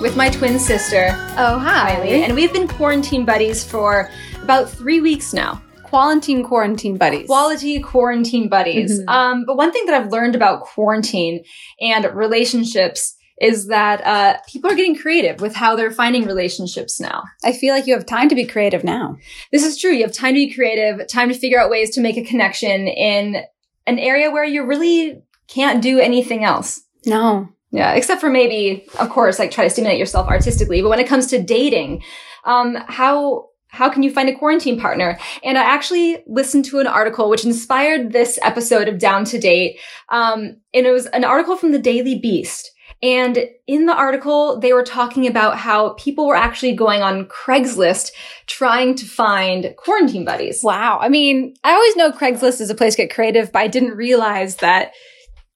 [0.00, 1.92] with my twin sister, Oh, hi.
[1.92, 4.10] And we've been quarantine buddies for
[4.42, 5.60] about three weeks now.
[5.82, 7.26] Quarantine, quarantine buddies.
[7.26, 9.00] Quality quarantine buddies.
[9.00, 9.08] Mhm.
[9.08, 11.42] Um, but one thing that I've learned about quarantine
[11.80, 17.22] and relationships is that uh, people are getting creative with how they're finding relationships now.
[17.44, 19.16] I feel like you have time to be creative now.
[19.50, 19.92] This is true.
[19.92, 22.86] You have time to be creative, time to figure out ways to make a connection
[22.86, 23.42] in
[23.86, 26.82] an area where you really can't do anything else.
[27.06, 27.48] No.
[27.72, 30.82] Yeah, except for maybe, of course, like try to stimulate yourself artistically.
[30.82, 32.02] But when it comes to dating,
[32.44, 35.16] um, how how can you find a quarantine partner?
[35.44, 39.78] And I actually listened to an article which inspired this episode of Down to Date.
[40.08, 42.72] Um, and it was an article from the Daily Beast.
[43.02, 48.10] And in the article, they were talking about how people were actually going on Craigslist
[48.46, 50.60] trying to find quarantine buddies.
[50.62, 50.98] Wow.
[51.00, 53.96] I mean, I always know Craigslist is a place to get creative, but I didn't
[53.96, 54.92] realize that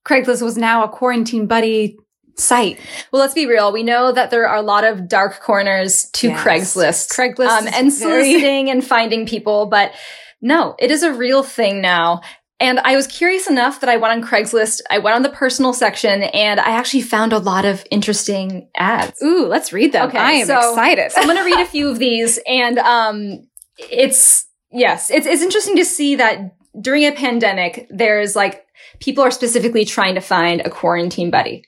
[0.07, 1.99] Craigslist was now a quarantine buddy
[2.37, 2.79] site.
[3.13, 3.73] Well, let's be real.
[3.73, 6.45] We know that there are a lot of dark corners to Yes.
[6.45, 7.13] Craigslist.
[7.15, 9.93] Craigslist um, and soliciting and finding people, but
[10.41, 12.21] no, it is a real thing now.
[12.61, 14.81] And I was curious enough that I went on Craigslist.
[14.89, 19.21] I went on the personal section and I actually found a lot of interesting ads.
[19.23, 20.09] Ooh, let's read them.
[20.09, 21.13] Okay, I am so- excited.
[21.13, 25.43] So I'm going to read a few of these and um it's yes, it's it's
[25.43, 28.65] interesting to see that during a pandemic there's like
[29.01, 31.65] people are specifically trying to find a quarantine buddy.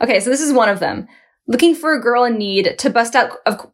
[0.00, 1.08] Okay, so this is one of them.
[1.46, 3.70] Looking for a girl in need to bust out of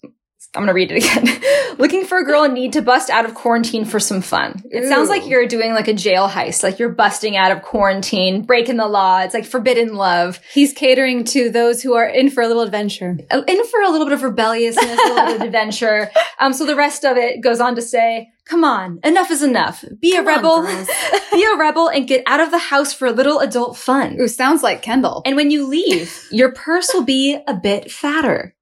[0.57, 1.77] I'm going to read it again.
[1.79, 4.63] Looking for a girl in need to bust out of quarantine for some fun.
[4.71, 8.43] It sounds like you're doing like a jail heist, like you're busting out of quarantine,
[8.43, 9.21] breaking the law.
[9.21, 10.41] It's like forbidden love.
[10.53, 13.19] He's catering to those who are in for a little adventure.
[13.31, 16.11] Uh, in for a little bit of rebelliousness, a little bit of adventure.
[16.41, 19.85] Um, so the rest of it goes on to say, come on, enough is enough.
[20.01, 20.89] Be Come a rebel, girls.
[21.33, 24.17] be a rebel and get out of the house for a little adult fun.
[24.21, 25.23] Ooh, sounds like Kendall.
[25.27, 28.55] And when you leave, your purse will be a bit fatter.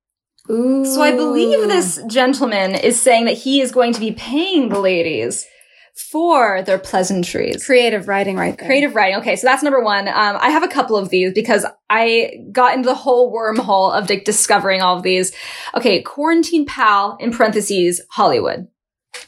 [0.51, 0.85] Ooh.
[0.85, 4.79] So I believe this gentleman is saying that he is going to be paying the
[4.79, 5.47] ladies
[5.95, 7.65] for their pleasantries.
[7.65, 8.67] creative writing right there.
[8.67, 9.19] Creative writing.
[9.21, 10.09] Okay, so that's number one.
[10.09, 14.11] Um, I have a couple of these because I got into the whole wormhole of
[14.11, 15.33] like, discovering all of these.
[15.75, 18.69] Okay, quarantine pal in parentheses Hollywood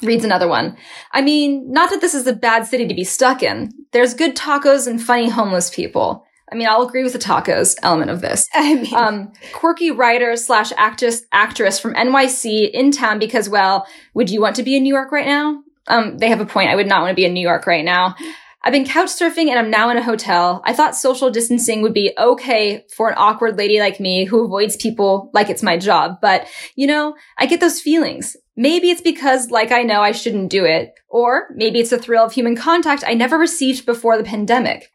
[0.02, 0.76] reads another one.
[1.12, 3.70] I mean, not that this is a bad city to be stuck in.
[3.92, 6.24] There's good tacos and funny homeless people.
[6.56, 8.48] I mean, I'll agree with the tacos element of this.
[8.54, 14.30] I mean, Um, quirky writer slash actress actress from NYC in town because, well, would
[14.30, 15.62] you want to be in New York right now?
[15.86, 16.70] Um, they have a point.
[16.70, 18.16] I would not want to be in New York right now.
[18.62, 20.62] I've been couch surfing and I'm now in a hotel.
[20.64, 24.76] I thought social distancing would be okay for an awkward lady like me who avoids
[24.76, 26.18] people like it's my job.
[26.22, 28.34] But, you know, I get those feelings.
[28.56, 30.94] Maybe it's because, like, I know I shouldn't do it.
[31.08, 34.90] Or maybe it's the thrill of human contact I never received before the pandemic.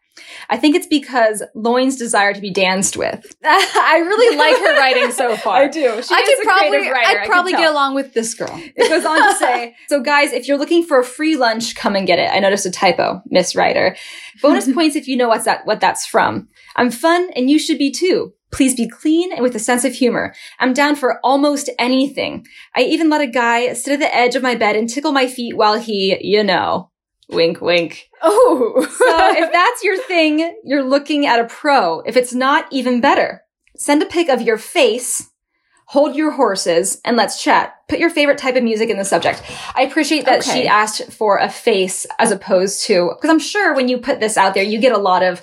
[0.50, 3.34] I think it's because loins desire to be danced with.
[3.44, 5.62] I really like her writing so far.
[5.62, 5.80] I do.
[5.80, 8.50] She I is could a probably, writer, I'd probably get along with this girl.
[8.76, 11.94] It goes on to say, so guys, if you're looking for a free lunch, come
[11.96, 12.30] and get it.
[12.30, 13.96] I noticed a typo, Miss Writer.
[14.40, 16.48] Bonus points if you know what's that, what that's from.
[16.76, 18.32] I'm fun and you should be too.
[18.50, 20.34] Please be clean and with a sense of humor.
[20.58, 22.46] I'm down for almost anything.
[22.76, 25.26] I even let a guy sit at the edge of my bed and tickle my
[25.26, 26.90] feet while he, you know,
[27.30, 28.08] wink, wink.
[28.22, 32.00] Oh, So if that's your thing, you're looking at a pro.
[32.00, 33.42] If it's not, even better.
[33.76, 35.28] Send a pic of your face,
[35.86, 37.74] hold your horses, and let's chat.
[37.88, 39.42] Put your favorite type of music in the subject.
[39.74, 40.62] I appreciate that Okay.
[40.62, 44.36] she asked for a face as opposed to, because I'm sure when you put this
[44.36, 45.42] out there, you get a lot of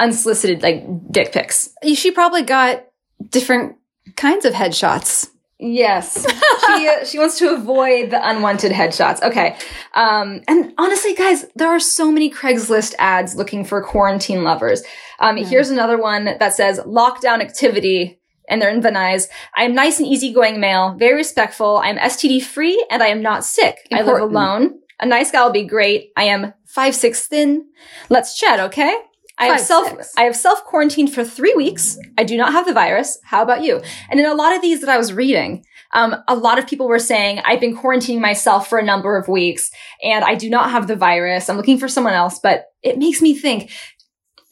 [0.00, 1.70] unsolicited, like, dick pics.
[1.94, 2.84] she probably got
[3.30, 3.76] different
[4.16, 5.30] kinds of headshots.
[5.64, 6.26] Yes.
[6.66, 9.22] she uh, she wants to avoid the unwanted headshots.
[9.22, 9.56] Okay.
[9.94, 14.82] Um and honestly guys, there are so many Craigslist ads looking for quarantine lovers.
[15.20, 19.28] Um here's another one that says lockdown activity and they're in Venice.
[19.56, 21.78] I am nice and easygoing male, very respectful.
[21.78, 23.78] I am STD free and I am not sick.
[23.90, 24.80] I live alone.
[25.00, 26.10] A nice guy will be great.
[26.16, 27.66] I am five six thin.
[28.10, 28.94] Let's chat, okay?
[29.38, 30.12] I have Five, self six.
[30.16, 31.98] I have self quarantined for three weeks.
[32.16, 33.18] I do not have the virus.
[33.24, 33.80] How about you?
[34.10, 36.86] And in a lot of these that I was reading, um, a lot of people
[36.86, 39.70] were saying I've been quarantining myself for a number of weeks
[40.02, 41.48] and I do not have the virus.
[41.48, 43.70] I'm looking for someone else, but it makes me think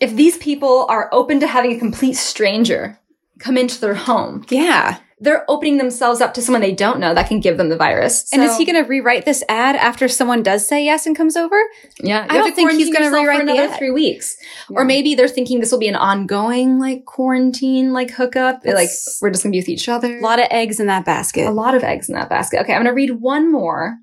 [0.00, 2.98] if these people are open to having a complete stranger
[3.38, 4.98] come into their home, Yeah.
[5.22, 8.30] They're opening themselves up to someone they don't know that can give them the virus.
[8.32, 11.36] and is he going to rewrite this ad after someone does say yes and comes
[11.36, 11.56] over?
[12.00, 13.78] Yeah, I don't think he's going gonna rewrite for the another ad.
[13.78, 14.36] three weeks,
[14.70, 18.62] or maybe they're thinking this will be an ongoing like quarantine, like hookup.
[18.64, 18.88] Like
[19.20, 20.18] we're just gonna be with each other.
[20.18, 21.46] A lot of eggs in that basket.
[21.46, 22.60] a lot of eggs in that basket.
[22.62, 23.98] Okay, I'm gonna read one more.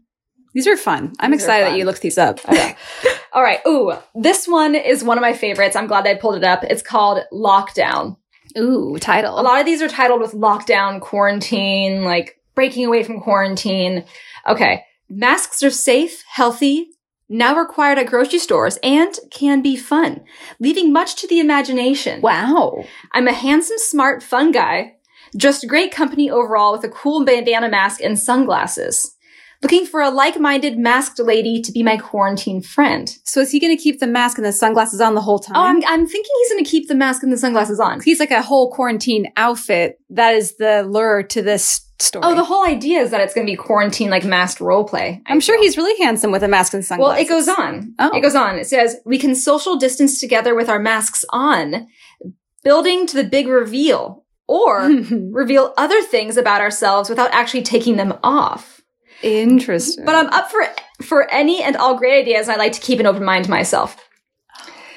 [0.54, 1.14] These are fun.
[1.20, 1.74] I'm These excited fun.
[1.74, 2.40] that you looked these up.
[2.48, 2.76] Okay.
[3.34, 3.60] All right.
[3.68, 5.76] Ooh, this one is one of my favorites.
[5.76, 6.64] I'm glad that I pulled it up.
[6.64, 8.18] It's called Lockdown.
[8.58, 9.40] Ooh, title.
[9.40, 14.06] A lot of these are titled with lockdown, quarantine, like breaking away from quarantine.
[14.48, 14.84] Okay.
[15.10, 16.90] Masks are safe, healthy,
[17.30, 20.22] now required at grocery stores, and can be fun,
[20.60, 22.22] leaving much to the imagination.
[22.22, 22.84] Wow.
[23.12, 24.96] I'm a handsome, smart, fun guy.
[25.38, 29.16] Just great company overall with a cool bandana mask and sunglasses.
[29.62, 33.14] Looking for a like-minded masked lady to be my quarantine friend.
[33.26, 35.58] So is he going to keep the mask and the sunglasses on the whole time?
[35.58, 38.00] Oh, I'm, I'm thinking he's going to keep the mask and the sunglasses on.
[38.02, 40.00] He's like a whole quarantine outfit.
[40.12, 42.24] That is the lure to this story.
[42.26, 45.22] Oh, the whole idea is that it's going to be quarantine like masked role play.
[45.26, 47.12] I'm sure he's really handsome with a mask and sunglasses.
[47.12, 47.96] Well, it goes on.
[48.00, 48.16] Oh.
[48.16, 48.58] It goes on.
[48.58, 51.88] It says, we can social distance together with our masks on,
[52.64, 54.90] building to the big reveal, or
[55.32, 58.79] reveal other things about ourselves without actually taking them off.
[59.22, 60.06] Interesting.
[60.06, 60.66] But I'm up for
[61.04, 62.48] for any and all great ideas.
[62.48, 63.98] and I like to keep an open mind to myself.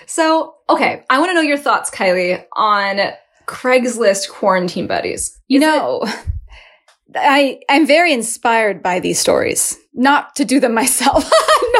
[0.06, 2.98] So, okay, I want to know your thoughts, Kylie, on
[3.46, 5.38] Craigslist quarantine buddies.
[5.48, 6.04] you Is it- know,
[7.14, 9.78] I I'm very inspired by these stories.
[9.94, 11.30] Not to do them myself.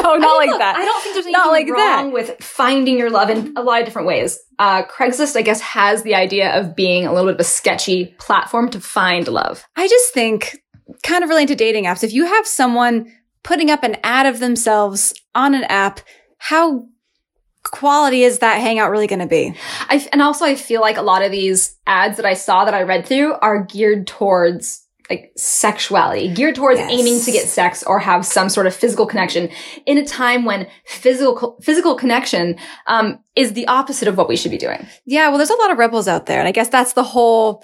[0.01, 0.75] no, not like that.
[0.77, 2.13] I don't think there's anything Not like wrong that.
[2.13, 4.39] with finding your love in a lot of different ways.
[4.59, 8.15] Uh, Craigslist, I guess, has the idea of being a little bit of a sketchy
[8.19, 9.65] platform to find love.
[9.75, 10.59] I just think,
[11.03, 13.11] kind of related to dating apps, if you have someone
[13.43, 15.99] putting up an ad of themselves on an app,
[16.37, 16.85] how
[17.63, 19.53] quality is that hangout really going to be?
[19.87, 22.73] I, and also, I feel like a lot of these ads that I saw that
[22.73, 26.89] I read through are geared towards like sexuality, geared towards Yes.
[26.91, 29.49] aiming to get sex or have some sort of physical connection
[29.85, 32.57] in a time when physical physical connection
[32.87, 34.87] um, is the opposite of what we should be doing.
[35.05, 37.63] Yeah, well, there's a lot of rebels out there, and I guess that's the whole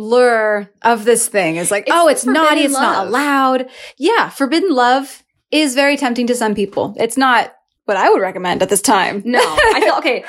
[0.00, 3.68] lure of this thing is like, It's oh, it's naughty, it's not allowed.
[3.98, 6.94] Yeah, forbidden love is very tempting to some people.
[6.98, 7.52] It's not
[7.84, 9.22] what I would recommend at this time.
[9.24, 10.24] No, I feel okay.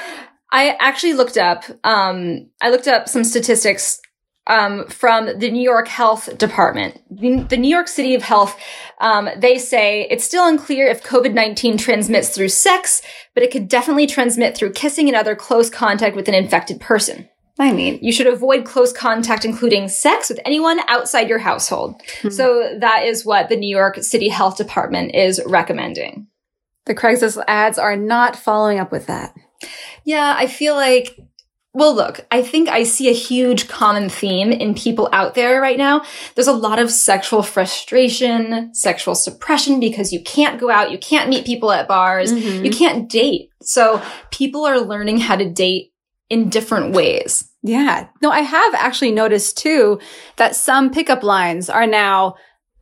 [0.51, 1.63] I actually looked up.
[1.83, 4.01] Um, I looked up some statistics
[4.47, 6.99] um, from the New York Health Department.
[7.09, 8.59] The New York City of Health.
[8.99, 13.01] Um, they say it's still unclear if COVID nineteen transmits through sex,
[13.33, 17.29] but it could definitely transmit through kissing and other close contact with an infected person.
[17.61, 22.01] I mean, You should avoid close contact, including sex, with anyone outside your household.
[22.29, 26.27] So that is what the New York City Health Department is recommending.
[26.87, 29.35] the Craigslist ads are not following up with that.
[30.03, 31.15] Yeah, I feel like,
[31.75, 35.77] well, look, I think I see a huge common theme in people out there right
[35.77, 36.03] now.
[36.33, 41.29] There's a lot of sexual frustration, sexual suppression because you can't go out, you can't
[41.29, 42.65] meet people at bars, Mhm.
[42.65, 43.49] you can't date.
[43.61, 45.91] So people are learning how to date
[46.29, 47.47] in different ways.
[47.63, 48.07] Yeah.
[48.21, 49.99] No, I have actually noticed too
[50.37, 52.35] that some pickup lines are now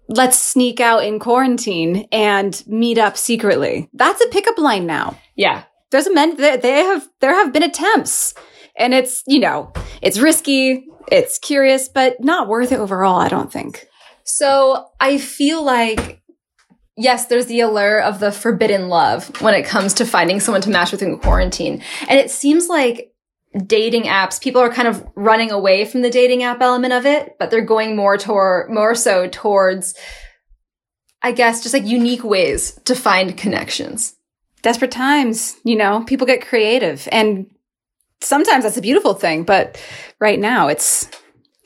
[0.07, 3.89] let's sneak out in quarantine and meet up secretly.
[3.93, 5.19] That's a pickup line now.
[5.35, 5.63] Yeah.
[5.91, 8.33] There's a men there they have there have been attempts
[8.79, 9.71] and it's, you know,
[10.01, 13.87] it's risky, it's curious, but not worth it overall, I don't think.
[14.23, 16.21] So I feel like,
[16.95, 20.69] yes, there's the allure of the forbidden love when it comes to finding someone to
[20.69, 21.83] match with in quarantine.
[22.07, 23.11] And it seems like
[23.65, 27.35] dating apps, people are kind of running away from the dating app element of it,
[27.39, 29.95] but they're going more toward, more so towards,
[31.21, 34.15] I guess, just like unique ways to find connections.
[34.61, 37.49] Desperate times, you know, people get creative and
[38.21, 39.81] sometimes that's a beautiful thing, but
[40.19, 41.09] right now it's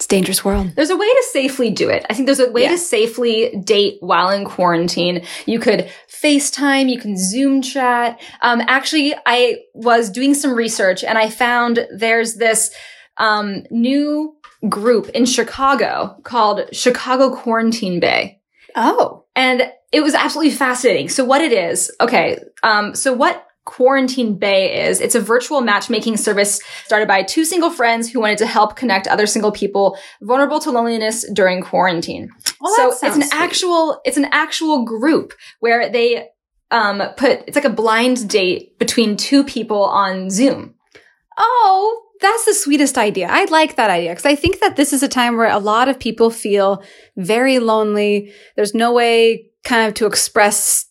[0.04, 0.72] it's dangerous world.
[0.76, 2.06] There's a way to safely do it.
[2.10, 2.72] I think there's a way Yeah.
[2.72, 5.24] to safely date while in quarantine.
[5.46, 8.20] You could FaceTime, you can Zoom chat.
[8.42, 12.72] Um, actually, I was doing some research and I found there's this
[13.18, 14.36] um, new
[14.68, 18.42] group in Chicago called Chicago Quarantine Bay.
[18.76, 19.24] Oh.
[19.38, 21.08] And it was absolutely fascinating.
[21.08, 26.18] So what it is, okay, um, so what Quarantine Bay is, it's a virtual matchmaking
[26.18, 30.60] service started by two single friends who wanted to help connect other single people vulnerable
[30.60, 32.30] to loneliness during quarantine.
[32.60, 33.34] Well, so it's an sweet.
[33.34, 36.28] actual, it's an actual group where they
[36.72, 40.76] um, put, it's like a blind date between two people on Zoom.
[41.38, 43.28] Oh, that's the sweetest idea.
[43.30, 45.90] I like that idea because I think that this is a time where a lot
[45.90, 46.84] of people feel
[47.16, 48.34] very lonely.
[48.56, 50.86] There's no way kind of to express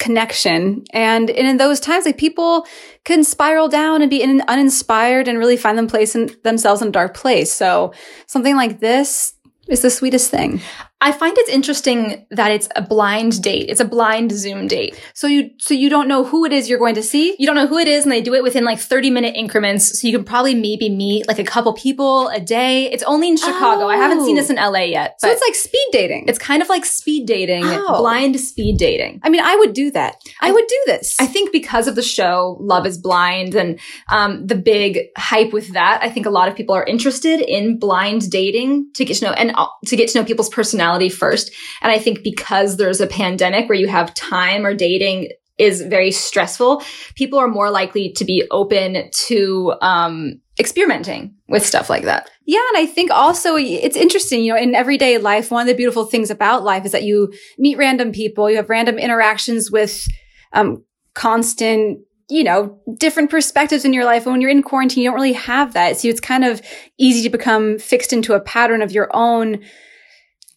[0.00, 0.82] connection.
[0.92, 2.66] And in those times, like people
[3.04, 6.88] can spiral down and be in, uninspired and really find them place in, themselves in
[6.88, 7.52] a dark place.
[7.52, 7.92] So
[8.26, 9.34] something like this
[9.68, 10.60] is the sweetest thing.
[11.02, 13.66] I find it's interesting that it's a blind date.
[13.70, 15.00] It's a blind Zoom date.
[15.14, 17.34] So you so you don't know who it is you're going to see?
[17.38, 20.00] You don't know who it is and they do it within like 30 minute increments.
[20.00, 22.90] So you can probably maybe meet like a couple people a day.
[22.90, 23.86] It's only in Chicago.
[23.88, 24.40] I haven't seen Oh.
[24.40, 25.20] this in LA yet.
[25.20, 26.24] So it's like speed dating.
[26.28, 27.98] it's kind of like speed dating, Oh.
[28.00, 29.20] blind speed dating.
[29.22, 30.16] I mean, I would do that.
[30.40, 31.16] I would do this.
[31.18, 33.78] I think because of the show Love is Blind and
[34.08, 37.78] um, the big hype with that, I think a lot of people are interested in
[37.78, 40.48] blind dating to get to know and uh, to get to know people's
[40.90, 41.52] personality first.
[41.82, 46.10] And I think because there's a pandemic where you have time or dating is very
[46.10, 46.82] stressful,
[47.16, 52.30] people are more likely to be open to um, experimenting with stuff like that.
[52.46, 55.74] Yeah, and I think also it's interesting, you know, in everyday life, one of the
[55.74, 60.08] beautiful things about life is that you meet random people, you have random interactions with
[60.54, 60.82] um,
[61.14, 61.98] constant,
[62.30, 64.24] you know, different perspectives in your life.
[64.24, 65.98] And when you're in quarantine, you don't really have that.
[65.98, 66.62] So it's kind of
[66.98, 69.62] easy to become fixed into a pattern of your own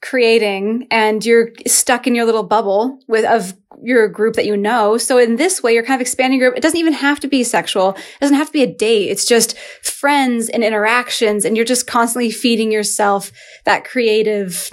[0.03, 4.97] creating and you're stuck in your little bubble with of your group that you know.
[4.97, 6.57] So in this way, you're kind of expanding your group.
[6.57, 7.91] It doesn't even have to be sexual.
[7.91, 9.09] It doesn't have to be a date.
[9.09, 11.45] It's just friends and interactions.
[11.45, 13.31] And you're just constantly feeding yourself
[13.65, 14.69] that creative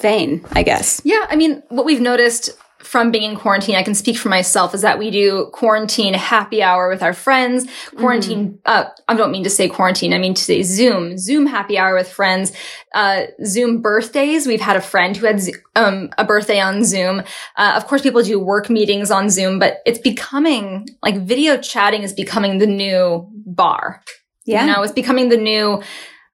[0.00, 1.00] vein, I guess.
[1.04, 2.50] Yeah, I mean, what we've noticed
[2.84, 6.62] from being in quarantine, I can speak for myself, is that we do quarantine happy
[6.62, 7.66] hour with our friends.
[7.96, 11.78] Quarantine, uh, I don't mean to say quarantine, I mean to say Zoom, Zoom happy
[11.78, 12.52] hour with friends.
[12.94, 14.46] Uh, Zoom birthdays.
[14.46, 15.40] We've had a friend who had
[15.74, 17.22] um, a birthday on Zoom.
[17.56, 22.02] Uh, of course, people do work meetings on Zoom, but it's becoming like video chatting
[22.02, 24.02] is becoming the new bar.
[24.44, 24.66] Yeah.
[24.66, 25.82] You know, it's becoming the new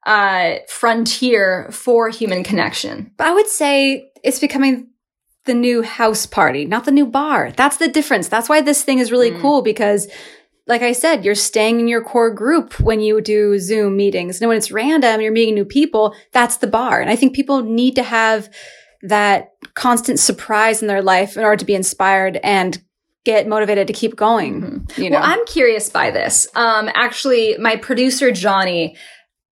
[0.05, 3.13] uh, frontier for human connection.
[3.17, 4.90] But I would say it's becoming
[5.51, 7.51] the new house party, not the new bar.
[7.61, 8.29] That's the difference.
[8.29, 9.41] That's why this thing is really Mm.
[9.41, 10.09] cool because
[10.67, 14.41] like I said, you're staying in your core group when you do Zoom meetings.
[14.41, 17.01] And when it's random, you're meeting new people, that's the bar.
[17.01, 18.49] And I think people need to have
[19.03, 22.81] that constant surprise in their life in order to be inspired and
[23.25, 24.87] get motivated to keep going.
[24.97, 26.47] You know, Well, I'm curious by this.
[26.55, 28.97] Um, actually, my producer Johnny,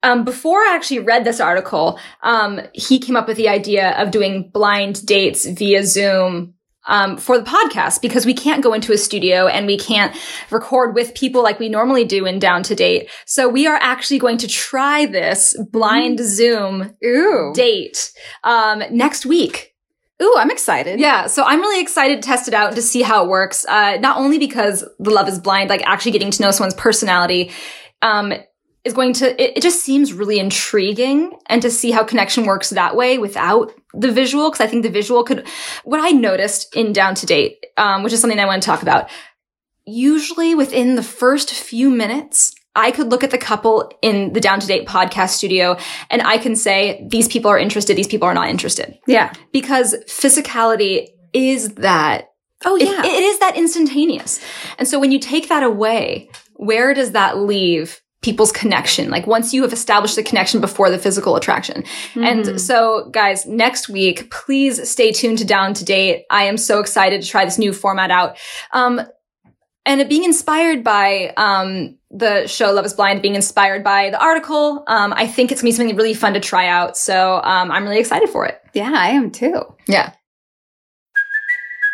[0.02, 4.10] um, before I actually read this article, um, he came up with the idea of
[4.10, 6.54] doing blind dates via Zoom.
[6.90, 10.16] Um, for the podcast because we can't go into a studio and we can't
[10.50, 13.10] record with people like we normally do in Down to Date.
[13.26, 18.10] So we are actually going to try this blind Zoom ooh, date
[18.42, 19.74] um, next week.
[20.22, 20.98] ooh, I'm excited.
[20.98, 23.66] Yeah, so I'm really excited to test it out and to see how it works.
[23.68, 27.50] Uh, not only because the love is blind, like actually getting to know someone's personality,
[28.00, 28.32] um,
[28.88, 32.70] is going to, it, it just seems really intriguing and to see how connection works
[32.70, 34.50] that way without the visual.
[34.50, 35.46] Cause I think the visual could,
[35.84, 38.82] what I noticed in Down to Date, um, which is something I want to talk
[38.82, 39.08] about,
[39.86, 44.60] usually within the first few minutes, I could look at the couple in the Down
[44.60, 45.76] to Date podcast studio
[46.10, 49.32] and I can say, these people are interested, these people are not interested Yeah.
[49.52, 52.30] because physicality is that
[52.64, 53.04] Oh, it- yeah.
[53.04, 54.40] it is that instantaneous
[54.78, 59.54] and so when you take that away where does that leave people's connection like once
[59.54, 61.84] you have established the connection before the physical attraction
[62.14, 62.24] Mhm.
[62.26, 66.80] and so guys next week please stay tuned to down to date i am so
[66.80, 68.36] excited to try this new format out
[68.72, 69.00] um
[69.86, 74.84] and being inspired by um, the show Love is Blind, being inspired by the article,
[74.86, 76.94] um, I think it's gonna be something really fun to try out.
[76.98, 78.60] So um, I'm really excited for it.
[78.74, 79.62] yeah, I am too.
[79.86, 80.12] Yeah.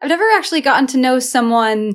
[0.00, 1.94] I've never actually gotten to know someone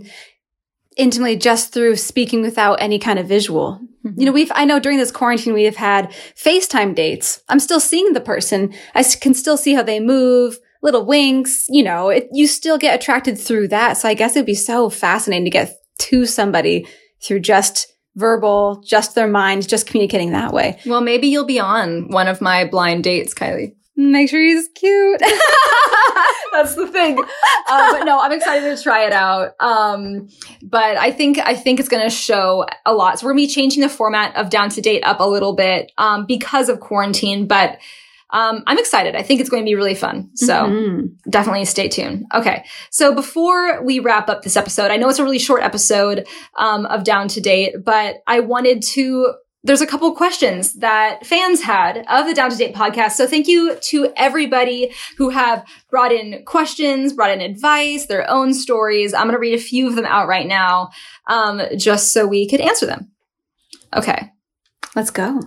[0.98, 3.80] intimately just through speaking without any kind of visual.
[4.06, 4.20] Mm-hmm.
[4.20, 7.42] You know, we've, I know during this quarantine, we have had FaceTime dates.
[7.50, 8.74] I'm still seeing the person.
[8.94, 13.00] I can still see how they move, little winks, you know, it, you still get
[13.00, 13.94] attracted through that.
[13.98, 16.86] So I guess it'd be so fascinating to get to somebody
[17.22, 20.80] through just verbal, just their minds, just communicating that way.
[20.86, 23.74] Well, maybe you'll be on one of my blind dates, Kylie.
[23.96, 25.22] Make sure he's cute.
[26.54, 27.18] That's the thing.
[27.66, 29.54] Uh, but no, I'm excited to try it out.
[29.60, 30.28] Um,
[30.62, 33.20] but I think I think it's going to show a lot.
[33.20, 35.54] So we're going to be changing the format of Down to Date up a little
[35.56, 37.48] bit um, because of quarantine.
[37.48, 37.80] But
[38.32, 39.16] um, I'm excited.
[39.16, 40.32] I think it's going to be really fun.
[40.36, 41.16] So Mhm.
[41.30, 42.26] definitely stay tuned.
[42.34, 42.66] Okay.
[42.90, 46.86] So before we wrap up this episode, I know it's a really short episode um,
[46.88, 52.05] of Down to Date, but I wanted to there's a couple questions that fans had
[52.10, 53.12] of the Down to Date podcast.
[53.12, 58.53] So thank you to everybody who have brought in questions, brought in advice, their own
[58.53, 59.13] stories.
[59.13, 60.89] I'm going to read a few of them out right now,
[61.27, 63.12] um, just so we could answer them.
[63.96, 64.29] Okay.
[64.96, 65.39] Let's go.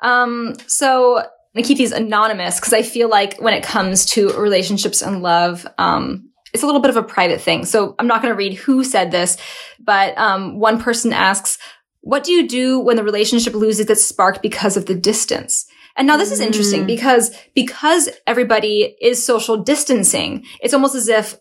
[0.00, 1.24] Um, so I'm
[1.54, 5.66] gonna keep these anonymous because I feel like when it comes to relationships and love,
[5.78, 7.64] um, it's a little bit of a private thing.
[7.64, 9.36] So I'm not going to read who said this,
[9.78, 11.58] but um, one person asks,
[12.00, 15.66] what do you do when the relationship loses its spark because of the distance?
[15.96, 16.86] And now this is interesting Mm.
[16.86, 21.36] because, because everybody is social distancing, it's almost as if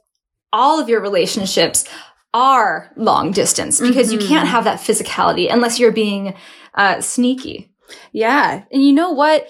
[0.52, 1.86] all of your relationships
[2.34, 4.28] are long distance because you Mhm.
[4.28, 6.34] can't have that physicality unless you're being
[6.76, 7.72] uh, sneaky.
[8.12, 8.64] Yeah.
[8.72, 9.48] And you know what?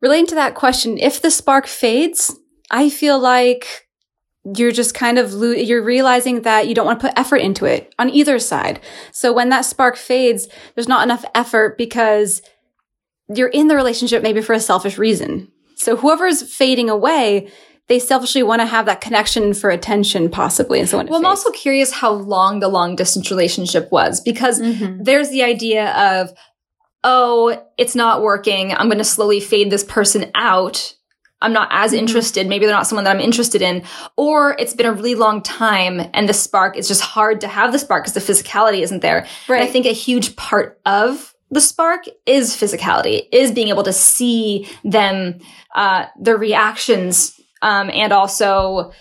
[0.00, 2.34] Relating to that question, if the spark fades,
[2.70, 3.87] I feel like
[4.56, 7.64] you're just kind of lo- you're realizing that you don't want to put effort into
[7.64, 8.80] it on either side.
[9.12, 12.40] So when that spark fades, there's not enough effort because
[13.28, 15.50] you're in the relationship maybe for a selfish reason.
[15.76, 17.50] So whoever's fading away,
[17.88, 20.80] they selfishly want to have that connection for attention possibly.
[20.80, 23.90] And so when it Well, I'm fades- also curious how long the long distance relationship
[23.90, 25.04] was because Mhm.
[25.04, 26.30] there's the idea of,
[27.04, 28.72] oh, it's not working.
[28.72, 30.94] I'm going to slowly fade this person out.
[31.40, 31.98] I'm not as Mhm.
[31.98, 32.46] interested.
[32.46, 33.82] Maybe they're not someone that I'm interested in.
[34.16, 37.72] Or it's been a really long time and the spark is just hard to have
[37.72, 39.26] the spark because the physicality isn't there.
[39.48, 39.60] Right.
[39.60, 43.92] And I think a huge part of the spark is physicality, is being able to
[43.92, 45.38] see them,
[45.74, 48.92] uh, their reactions, um, and also,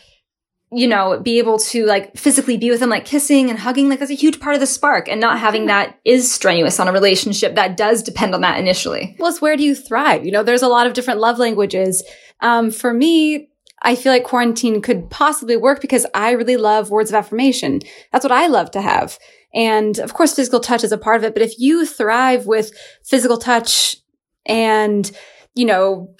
[0.71, 3.87] you know, be able to like physically be with them, like kissing and hugging.
[3.87, 6.89] Like that's a huge part of the spark and not having that is strenuous on
[6.89, 9.15] a relationship that does depend on that initially.
[9.17, 10.25] Well, it's where do you thrive?
[10.25, 12.03] You know, there's a lot of different love languages.
[12.41, 13.49] Um, for me,
[13.81, 17.79] I feel like quarantine could possibly work because I really love words of affirmation.
[18.11, 19.17] That's what I love to have.
[19.53, 21.33] And of course, physical touch is a part of it.
[21.33, 22.71] But if you thrive with
[23.05, 23.95] physical touch
[24.45, 25.09] and,
[25.55, 26.13] you know,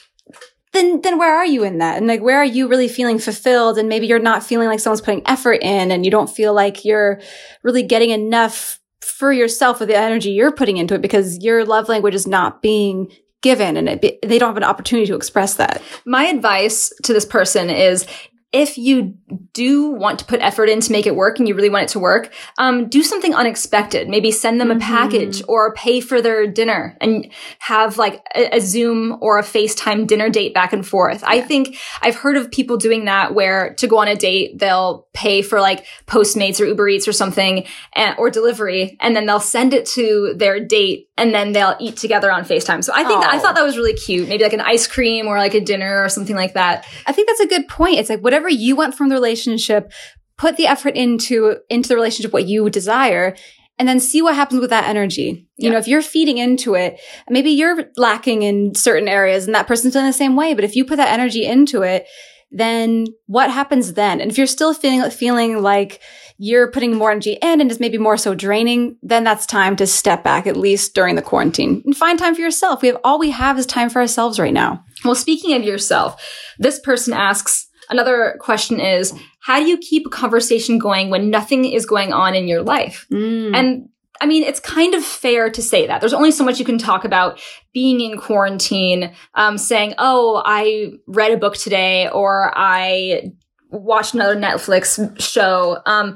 [0.78, 1.98] then, then where are you in that?
[1.98, 3.78] And like, where are you really feeling fulfilled?
[3.78, 6.86] And maybe you're not feeling like someone's putting effort in and you don't feel like
[6.86, 7.20] you're
[7.64, 11.90] really getting enough for yourself with the energy you're putting into it because your love
[11.90, 15.82] language is not being given and be, they don't have an opportunity to express that.
[16.06, 18.06] My advice to this person is
[18.54, 19.16] if you
[19.54, 21.90] do want to put effort in to make it work and you really want it
[21.90, 24.08] to work, um, do something unexpected.
[24.08, 24.82] Maybe send them a Mhm.
[24.82, 27.28] package or pay for their dinner and
[27.60, 31.24] have like a, a Zoom or a FaceTime dinner date back and forth.
[31.28, 35.08] I think I've heard of people doing that where to go on a date, they'll
[35.14, 39.40] pay for like Postmates or Uber Eats or something and, or delivery, and then they'll
[39.42, 42.84] send it to their date and then they'll eat together on FaceTime.
[42.84, 43.40] So I think that, I Oh.
[43.40, 44.28] thought that was really cute.
[44.30, 46.86] Maybe like an ice cream or like a dinner or something like that.
[47.06, 48.00] I think that's a good point.
[48.00, 49.92] It's like whatever you want from the relationship,
[50.38, 53.36] put the effort into into the relationship what you desire
[53.80, 55.48] and then see what happens with that energy.
[55.58, 55.72] You Yeah.
[55.72, 57.00] know, if you're feeding into it,
[57.30, 60.76] maybe you're lacking in certain areas and that person's in the same way, but if
[60.76, 62.06] you put that energy into it,
[62.52, 64.22] then what happens then?
[64.22, 66.00] And if you're still feeling feeling like
[66.38, 69.88] you're putting more energy in and is maybe more so draining, then that's time to
[69.88, 72.82] step back at least during the quarantine and find time for yourself.
[72.82, 74.84] We have all we have is time for ourselves right now.
[75.04, 76.24] Well, speaking of yourself,
[76.60, 81.66] this person asks another question is how do you keep a conversation going when nothing
[81.66, 83.08] is going on in your life?
[83.56, 86.02] And I mean, it's kind of fair to say that.
[86.02, 87.40] There's only so much you can talk about
[87.74, 93.32] being in quarantine, um, saying, oh, I read a book today or I
[93.70, 95.80] watched another Netflix show.
[95.86, 96.16] Um,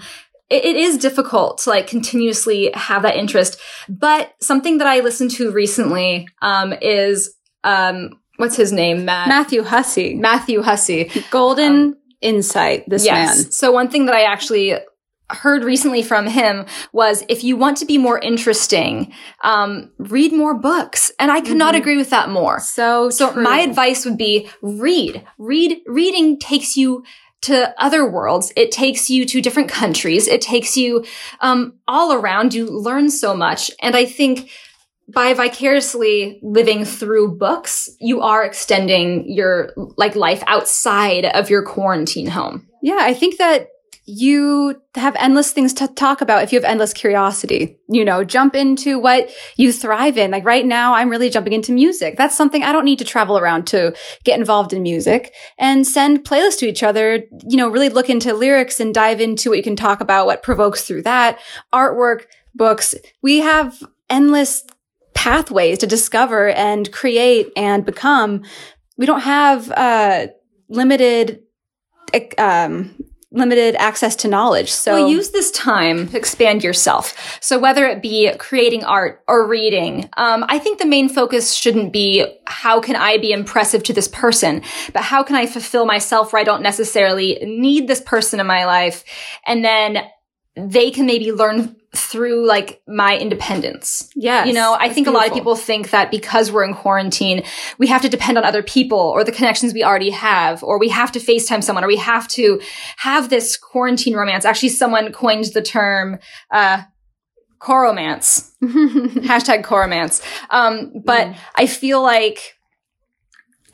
[0.49, 3.59] it, it is difficult to like continuously have that interest.
[3.89, 7.33] But something that I listened to recently um, is
[7.63, 9.05] um, what's his name?
[9.05, 10.15] Matt Matthew Hussey.
[10.15, 11.11] Matthew Hussey.
[11.29, 14.75] golden insight this man So one thing that I actually
[15.31, 20.53] heard recently from him was if you want to be more interesting, um, read more
[20.59, 21.11] books.
[21.19, 21.77] And I could not Mhm.
[21.77, 22.59] agree with that more.
[22.59, 23.41] so So true.
[23.41, 25.23] my advice would be read.
[25.37, 27.03] Read reading takes you
[27.41, 28.51] to other worlds.
[28.56, 30.27] It takes you to different countries.
[30.27, 31.06] It takes you
[31.39, 32.54] um, all around.
[32.54, 33.71] You learn so much.
[33.82, 34.49] And I think
[35.13, 42.27] by vicariously living through books, you are extending your like life outside of your quarantine
[42.27, 42.67] home.
[42.82, 43.67] yeah i think that
[44.05, 47.77] you have endless things to talk about if you have endless curiosity.
[47.87, 50.31] You know jump into what you thrive in.
[50.31, 52.17] Like right now i'm really jumping into music.
[52.17, 56.23] That's something i don't need to travel around to get involved in music and send
[56.23, 59.63] playlists to each other you know really look into lyrics and dive into what you
[59.63, 61.39] can talk about what provokes through that
[61.73, 62.95] artwork books.
[63.21, 64.65] We have endless
[65.13, 68.43] pathways to discover and create and become.
[68.97, 70.27] We don't have uh
[70.69, 71.43] limited
[72.37, 72.95] um
[73.31, 74.71] limited access to knowledge.
[74.71, 77.39] So well, use this time to expand yourself.
[77.41, 81.93] So whether it be creating art or reading, um, I think the main focus shouldn't
[81.93, 84.61] be how can I be impressive to this person,
[84.93, 88.65] but how can I fulfill myself where I don't necessarily need this person in my
[88.65, 89.05] life,
[89.45, 90.03] and then
[90.55, 94.10] they can maybe learn through like my independence.
[94.15, 97.43] Yes, You know, I think a lot of people think that because we're in quarantine,
[97.80, 100.88] we have to depend on other people or the connections we already have, or we
[100.88, 102.62] have to FaceTime someone, or we have to
[102.97, 104.45] have this quarantine romance.
[104.45, 106.17] Actually, someone coined the term,
[106.49, 106.84] uh,
[107.60, 108.51] coromance.
[108.63, 110.21] Hashtag coromance.
[110.49, 111.36] Um, but Mm.
[111.56, 112.58] I feel like,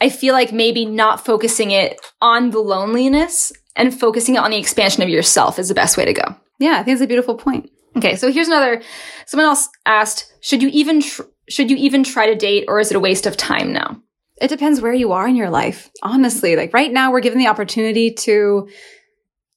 [0.02, 4.58] I feel like maybe not focusing it on the loneliness and focusing it on the
[4.58, 6.36] expansion of yourself is the best way to go.
[6.60, 7.70] yeah, I think it's a beautiful point.
[7.98, 8.82] Okay, so here's another.
[9.26, 12.92] Someone else asked, should you even tr- should you even try to date, or is
[12.92, 14.02] it a waste of time now?
[14.40, 15.90] It depends where you are in your life.
[16.04, 18.70] Honestly, like right now, we're given the opportunity to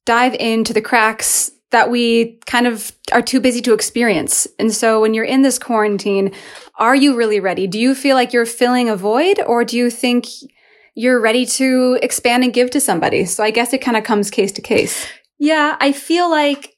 [0.07, 4.47] dive into the cracks that we kind of are too busy to experience.
[4.59, 6.33] And so when you're in this quarantine,
[6.77, 7.67] are you really ready?
[7.67, 10.27] Do you feel like you're filling a void or do you think
[10.95, 13.25] you're ready to expand and give to somebody?
[13.25, 15.07] So I guess it kind of comes case to case.
[15.39, 16.70] Yeah, I feel like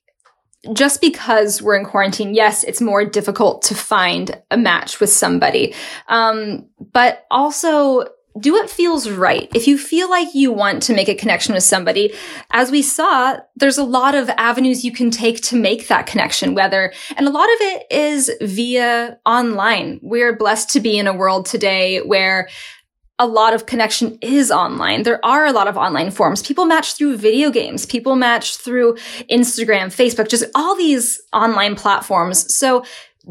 [0.72, 5.74] just because we're in quarantine, yes, it's more difficult to find a match with somebody.
[6.08, 8.04] Um, but also
[8.40, 9.50] do what feels right.
[9.54, 12.14] If you feel like you want to make a connection with somebody,
[12.50, 16.54] as we saw, there's a lot of avenues you can take to make that connection,
[16.54, 20.00] whether, and a lot of it is via online.
[20.02, 22.48] We're blessed to be in a world today where
[23.22, 25.04] a lot of connection is online.
[25.04, 26.42] There are a lot of online forms.
[26.42, 27.86] People match through video games.
[27.86, 28.94] People match through
[29.30, 32.52] Instagram, Facebook, just all these online platforms.
[32.52, 32.84] So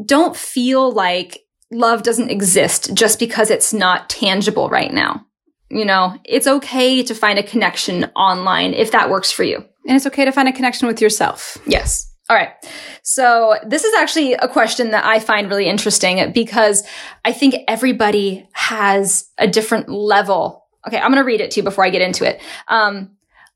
[0.06, 5.26] don't feel like love doesn't exist just because it's not tangible right now.
[5.68, 9.56] You know, it's okay to find a connection online if that works for you.
[9.86, 11.58] And it's okay to find a connection with yourself.
[11.66, 12.11] Yes.
[12.32, 12.54] All right.
[13.02, 16.82] So this is actually a question that I find really interesting because
[17.26, 20.64] I think everybody has a different level.
[20.88, 20.96] Okay.
[20.96, 22.40] I'm going to read it to you before I get into it.
[22.68, 23.10] Um,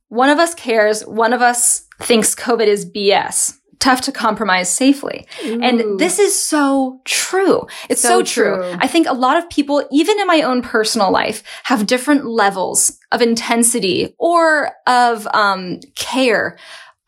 [0.09, 1.07] one of us cares.
[1.07, 3.55] One of us thinks COVID is BS.
[3.79, 5.27] Tough to compromise safely.
[5.47, 5.63] Ooh.
[5.63, 7.67] And this is so true.
[7.89, 8.57] It's so, So true.
[8.57, 8.77] true.
[8.79, 12.99] I think a lot of people, even in my own personal life, have different levels
[13.11, 16.59] of intensity or of um, care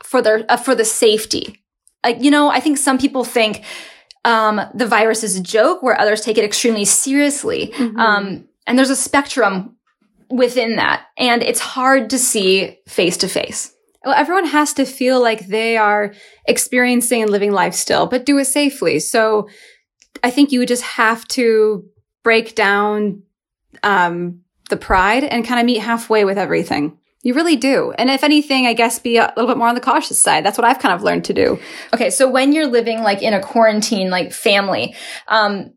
[0.03, 1.63] for their uh, for the safety.
[2.05, 3.65] Like you know, I think some people think
[4.25, 7.73] um, the virus is a joke, where others take it extremely seriously.
[7.77, 7.99] Mhm.
[7.99, 9.77] Um, and there's a spectrum
[10.31, 13.73] within that, and it's hard to see face to face.
[14.05, 16.15] Well, everyone has to feel like they are
[16.47, 19.01] experiencing and living life still, but do it safely.
[19.01, 19.49] So
[20.23, 21.85] I think you would just have to
[22.23, 23.23] break down
[23.83, 26.99] um, the pride and kind of meet halfway with everything.
[27.23, 27.93] You really do.
[27.99, 30.45] And if anything, I guess be a little bit more on the cautious side.
[30.45, 31.59] That's what I've kind of learned to do.
[31.93, 34.95] Okay, so when you're living like in a quarantine, like family,
[35.27, 35.73] um,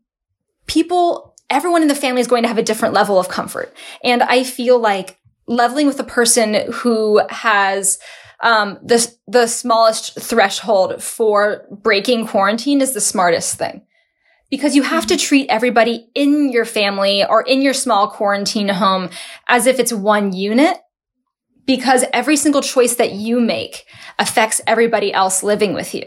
[0.66, 3.74] people, everyone in the family is going to have a different level of comfort.
[4.04, 7.98] And I feel like leveling with a person who has
[8.40, 13.86] um, the the smallest threshold for breaking quarantine is the smartest thing.
[14.50, 19.08] Because you have to treat everybody in your family or in your small quarantine home
[19.48, 20.76] as if it's one unit.
[21.66, 23.84] Because every single choice that you make
[24.18, 26.02] affects everybody else living with you.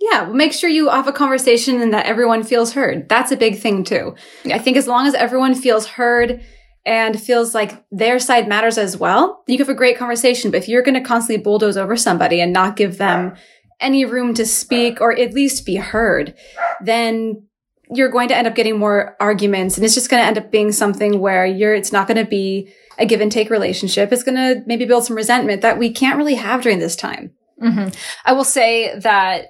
[0.00, 3.08] Yeah, make sure you have a conversation and that everyone feels heard.
[3.08, 4.14] That's a big thing too.
[4.46, 6.42] I think as long as everyone feels heard
[6.84, 10.50] and feels like their side matters as well, you can have a great conversation.
[10.50, 13.34] But if you're going to constantly bulldoze over somebody and not give them
[13.80, 16.34] any room to speak or at least be heard,
[16.82, 17.46] then
[17.90, 20.50] you're going to end up getting more arguments and it's just going to end up
[20.50, 24.12] being something where you're, it's not going to be a give and take relationship.
[24.12, 27.32] is going to maybe build some resentment that we can't really have during this time.
[27.60, 27.88] hmm
[28.24, 29.46] I will say that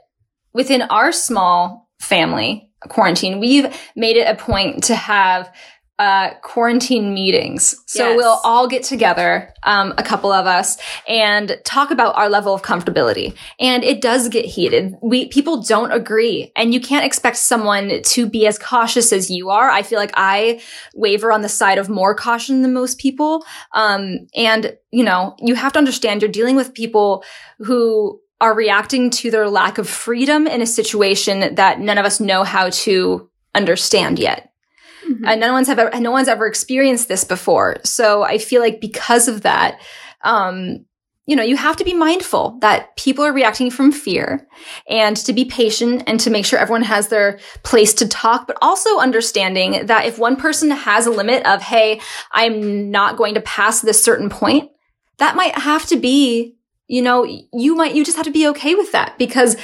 [0.52, 5.52] within our small family quarantine, we've made it a point to have
[5.98, 7.76] uh, quarantine meetings.
[7.86, 8.16] So Yes.
[8.16, 10.76] we'll all get together, um, a couple of us,
[11.08, 13.34] and talk about our level of comfortability.
[13.60, 14.96] And it does get heated.
[15.02, 19.50] We people don't agree, and you can't expect someone to be as cautious as you
[19.50, 19.70] are.
[19.70, 20.60] I feel like I
[20.94, 23.44] waver on the side of more caution than most people.
[23.72, 27.24] Um, and you know, you have to understand you're dealing with people
[27.58, 32.18] who are reacting to their lack of freedom in a situation that none of us
[32.18, 34.50] know how to understand yet.
[35.24, 37.76] And no one's ever, no one's ever experienced this before.
[37.84, 39.80] So I feel like because of that,
[40.22, 40.84] um,
[41.26, 44.46] you know, you have to be mindful that people are reacting from fear
[44.88, 48.58] and to be patient and to make sure everyone has their place to talk, but
[48.60, 52.00] also understanding that if one person has a limit of, Hey,
[52.32, 54.70] I'm not going to pass this certain point,
[55.16, 58.74] that might have to be you know, you might, you just have to be okay
[58.74, 59.56] with that because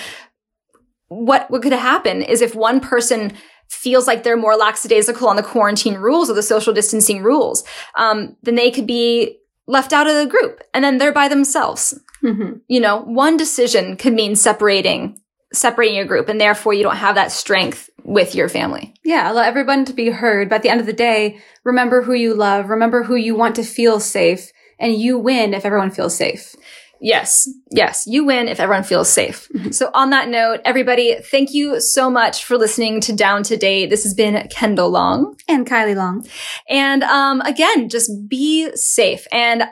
[1.09, 3.33] what, what could happen is if one person
[3.71, 8.37] feels like they're more lackadaisical on the quarantine rules or the social distancing rules, um,
[8.43, 11.99] then they could be left out of the group and then they're by themselves.
[12.23, 12.59] Mm-hmm.
[12.69, 15.21] You know, one decision could mean separating,
[15.53, 18.95] separating your group and therefore you don't have that strength with your family.
[19.05, 20.49] Yeah, allow everyone to be heard.
[20.49, 23.55] But at the end of the day, remember who you love, remember who you want
[23.57, 26.57] to feel safe, and you win if everyone feels safe.
[27.01, 29.49] Yes, yes, you win if everyone feels safe.
[29.71, 33.89] So, on that note, everybody, thank you so much for listening to Down to Date.
[33.89, 35.37] This has been Kendall Long.
[35.49, 36.27] And Kylie Long.
[36.69, 39.27] And um, again, just be safe.
[39.33, 39.65] And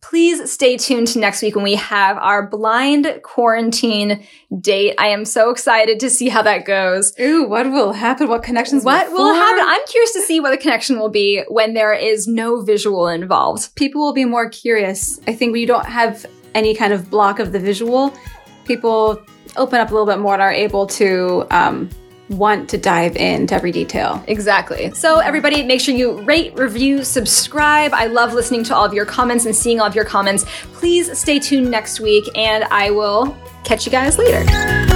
[0.00, 4.24] please stay tuned to next week when we have our blind quarantine
[4.60, 4.94] date.
[4.98, 7.12] I am so excited to see how that goes.
[7.18, 8.28] Ooh, what will happen?
[8.28, 9.64] What connections What will happen?
[9.66, 13.74] I'm curious to see what the connection will be when there is no visual involved.
[13.74, 15.20] people will be more curious.
[15.26, 16.24] I think when you don't have
[16.56, 18.12] any kind of block of the visual,
[18.64, 19.22] people
[19.56, 21.88] open up a little bit more and are able to um,
[22.30, 24.22] want to dive into every detail.
[24.26, 24.90] Exactly.
[24.92, 27.92] So, everybody, make sure you rate, review, subscribe.
[27.92, 30.44] I love listening to all of your comments and seeing all of your comments.
[30.72, 34.95] Please stay tuned next week, and I will catch you guys later.